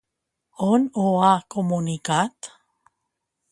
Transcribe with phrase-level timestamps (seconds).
[0.67, 2.51] On ho ha comunicat?